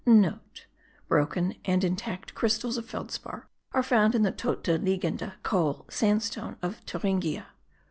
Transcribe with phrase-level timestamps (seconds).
[0.03, 6.57] *(* Broken and intact crystals of feldspar are found in the todte liegende coal sandstone
[6.63, 7.45] of Thuringia.